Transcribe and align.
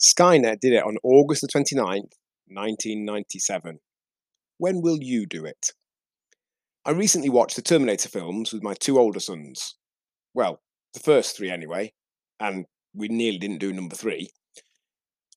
Skynet 0.00 0.60
did 0.60 0.74
it 0.74 0.84
on 0.84 0.98
August 1.02 1.40
the 1.40 1.48
29th, 1.48 2.12
1997. 2.48 3.78
When 4.58 4.82
will 4.82 4.98
you 5.00 5.26
do 5.26 5.44
it? 5.44 5.70
I 6.84 6.90
recently 6.90 7.30
watched 7.30 7.56
the 7.56 7.62
Terminator 7.62 8.08
films 8.08 8.52
with 8.52 8.62
my 8.62 8.74
two 8.74 8.98
older 8.98 9.20
sons. 9.20 9.76
Well, 10.34 10.60
the 10.92 11.00
first 11.00 11.36
three 11.36 11.50
anyway, 11.50 11.92
and 12.38 12.66
we 12.94 13.08
nearly 13.08 13.38
didn't 13.38 13.58
do 13.58 13.72
number 13.72 13.96
three. 13.96 14.30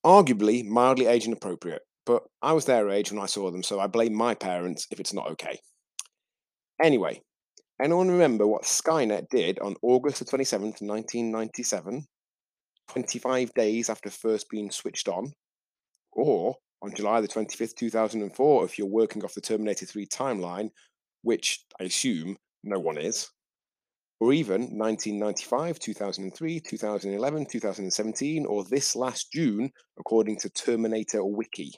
Arguably 0.04 0.64
mildly 0.64 1.06
age 1.06 1.26
inappropriate, 1.26 1.82
but 2.04 2.22
I 2.42 2.52
was 2.52 2.66
their 2.66 2.88
age 2.90 3.10
when 3.10 3.20
I 3.20 3.26
saw 3.26 3.50
them, 3.50 3.62
so 3.62 3.80
I 3.80 3.86
blame 3.86 4.14
my 4.14 4.34
parents 4.34 4.86
if 4.90 5.00
it's 5.00 5.14
not 5.14 5.30
okay. 5.32 5.58
Anyway, 6.82 7.22
anyone 7.82 8.10
remember 8.10 8.46
what 8.46 8.62
Skynet 8.62 9.28
did 9.30 9.58
on 9.58 9.74
August 9.82 10.18
the 10.18 10.24
27th, 10.24 10.80
1997? 10.82 12.06
25 12.90 13.54
days 13.54 13.88
after 13.88 14.10
first 14.10 14.50
being 14.50 14.70
switched 14.70 15.08
on, 15.08 15.32
or 16.12 16.56
on 16.82 16.92
July 16.94 17.20
the 17.20 17.28
25th, 17.28 17.76
2004, 17.76 18.64
if 18.64 18.78
you're 18.78 18.88
working 18.88 19.22
off 19.22 19.34
the 19.34 19.40
Terminator 19.40 19.86
3 19.86 20.06
timeline, 20.06 20.70
which 21.22 21.64
I 21.80 21.84
assume 21.84 22.36
no 22.64 22.80
one 22.80 22.98
is, 22.98 23.30
or 24.18 24.32
even 24.32 24.76
1995, 24.76 25.78
2003, 25.78 26.60
2011, 26.60 27.46
2017, 27.46 28.46
or 28.46 28.64
this 28.64 28.96
last 28.96 29.32
June, 29.32 29.70
according 29.98 30.38
to 30.38 30.50
Terminator 30.50 31.24
Wiki. 31.24 31.72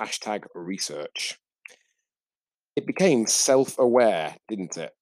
Hashtag 0.00 0.44
research. 0.54 1.36
It 2.74 2.86
became 2.86 3.26
self 3.26 3.78
aware, 3.78 4.34
didn't 4.48 4.78
it? 4.78 4.92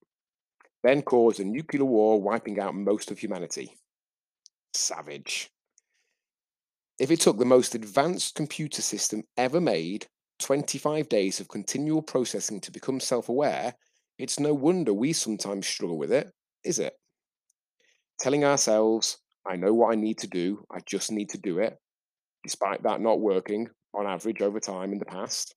Then 0.83 1.03
caused 1.03 1.39
a 1.39 1.45
nuclear 1.45 1.85
war, 1.85 2.21
wiping 2.21 2.59
out 2.59 2.75
most 2.75 3.11
of 3.11 3.19
humanity. 3.19 3.77
Savage. 4.77 5.51
If 6.99 7.11
it 7.11 7.21
took 7.21 7.39
the 7.39 7.45
most 7.45 7.75
advanced 7.75 8.35
computer 8.35 8.83
system 8.83 9.25
ever 9.37 9.61
made 9.61 10.07
25 10.41 11.09
days 11.09 11.41
of 11.41 11.49
continual 11.49 12.03
processing 12.03 12.61
to 12.61 12.71
become 12.71 13.01
self 13.01 13.29
aware, 13.29 13.75
it's 14.19 14.41
no 14.41 14.55
wonder 14.55 14.95
we 14.95 15.13
sometimes 15.13 15.67
struggle 15.67 15.99
with 15.99 16.13
it, 16.13 16.31
is 16.65 16.79
it? 16.79 16.95
Telling 18.19 18.45
ourselves, 18.45 19.19
I 19.47 19.57
know 19.57 19.75
what 19.75 19.93
I 19.93 19.95
need 19.95 20.19
to 20.19 20.27
do, 20.27 20.65
I 20.71 20.81
just 20.87 21.13
need 21.13 21.31
to 21.31 21.39
do 21.39 21.59
it, 21.59 21.77
despite 22.45 22.83
that 22.83 23.01
not 23.01 23.21
working 23.21 23.69
on 23.95 24.07
average 24.07 24.41
over 24.41 24.61
time 24.61 24.93
in 24.93 24.99
the 24.99 25.05
past. 25.05 25.55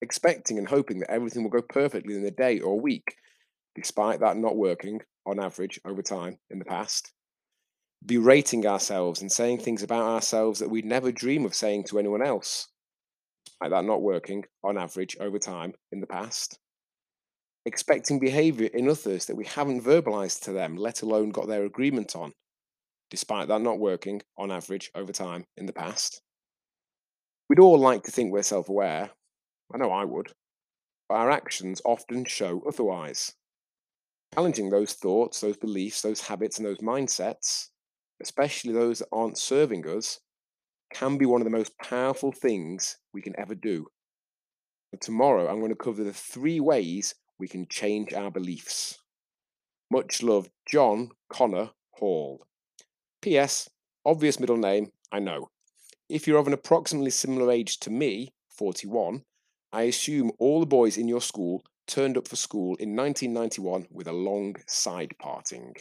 Expecting 0.00 0.58
and 0.58 0.68
hoping 0.68 1.00
that 1.00 1.10
everything 1.10 1.42
will 1.42 1.50
go 1.50 1.62
perfectly 1.62 2.14
in 2.14 2.24
a 2.24 2.30
day 2.30 2.60
or 2.60 2.80
week, 2.80 3.16
despite 3.74 4.20
that 4.20 4.36
not 4.36 4.56
working 4.56 5.00
on 5.26 5.40
average 5.40 5.80
over 5.84 6.02
time 6.02 6.38
in 6.50 6.58
the 6.58 6.64
past 6.64 7.12
berating 8.06 8.64
ourselves 8.66 9.20
and 9.20 9.30
saying 9.30 9.58
things 9.58 9.82
about 9.82 10.04
ourselves 10.04 10.60
that 10.60 10.70
we'd 10.70 10.84
never 10.84 11.10
dream 11.10 11.44
of 11.44 11.54
saying 11.54 11.84
to 11.84 11.98
anyone 11.98 12.22
else. 12.22 12.68
Like 13.60 13.70
that 13.70 13.84
not 13.84 14.02
working 14.02 14.44
on 14.62 14.78
average 14.78 15.16
over 15.18 15.38
time 15.38 15.72
in 15.90 16.00
the 16.00 16.06
past. 16.06 16.58
Expecting 17.64 18.20
behavior 18.20 18.68
in 18.72 18.88
others 18.88 19.26
that 19.26 19.36
we 19.36 19.44
haven't 19.44 19.82
verbalized 19.82 20.42
to 20.42 20.52
them, 20.52 20.76
let 20.76 21.02
alone 21.02 21.30
got 21.30 21.48
their 21.48 21.64
agreement 21.64 22.14
on, 22.14 22.32
despite 23.10 23.48
that 23.48 23.62
not 23.62 23.80
working 23.80 24.22
on 24.38 24.52
average 24.52 24.90
over 24.94 25.12
time 25.12 25.44
in 25.56 25.66
the 25.66 25.72
past. 25.72 26.22
We'd 27.48 27.58
all 27.58 27.78
like 27.78 28.04
to 28.04 28.12
think 28.12 28.30
we're 28.30 28.42
self 28.42 28.68
aware. 28.68 29.10
I 29.74 29.78
know 29.78 29.90
I 29.90 30.04
would. 30.04 30.32
But 31.08 31.16
our 31.16 31.30
actions 31.30 31.80
often 31.84 32.24
show 32.24 32.62
otherwise. 32.68 33.32
Challenging 34.34 34.70
those 34.70 34.92
thoughts, 34.92 35.40
those 35.40 35.56
beliefs, 35.56 36.02
those 36.02 36.20
habits, 36.20 36.58
and 36.58 36.66
those 36.66 36.78
mindsets 36.78 37.68
especially 38.22 38.72
those 38.72 39.00
that 39.00 39.08
aren't 39.12 39.38
serving 39.38 39.86
us, 39.86 40.20
can 40.92 41.18
be 41.18 41.26
one 41.26 41.40
of 41.40 41.44
the 41.44 41.56
most 41.56 41.76
powerful 41.78 42.32
things 42.32 42.96
we 43.12 43.22
can 43.22 43.38
ever 43.38 43.54
do. 43.54 43.86
And 44.92 45.00
tomorrow, 45.00 45.48
I'm 45.48 45.58
going 45.58 45.70
to 45.70 45.76
cover 45.76 46.04
the 46.04 46.12
three 46.12 46.60
ways 46.60 47.14
we 47.38 47.48
can 47.48 47.66
change 47.68 48.12
our 48.12 48.30
beliefs. 48.30 48.98
Much 49.90 50.22
love, 50.22 50.48
John 50.66 51.10
Connor 51.28 51.70
Hall. 51.92 52.46
P.S. 53.20 53.68
Obvious 54.04 54.40
middle 54.40 54.56
name, 54.56 54.92
I 55.10 55.18
know. 55.18 55.50
If 56.08 56.26
you're 56.26 56.38
of 56.38 56.46
an 56.46 56.52
approximately 56.52 57.10
similar 57.10 57.50
age 57.50 57.78
to 57.80 57.90
me, 57.90 58.32
41, 58.50 59.22
I 59.72 59.82
assume 59.82 60.30
all 60.38 60.60
the 60.60 60.66
boys 60.66 60.96
in 60.96 61.08
your 61.08 61.20
school 61.20 61.64
turned 61.86 62.16
up 62.16 62.28
for 62.28 62.36
school 62.36 62.76
in 62.76 62.96
1991 62.96 63.88
with 63.90 64.06
a 64.06 64.12
long 64.12 64.56
side 64.66 65.14
parting. 65.18 65.74